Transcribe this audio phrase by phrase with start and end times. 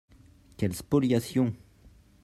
[0.57, 1.53] Quelle spoliation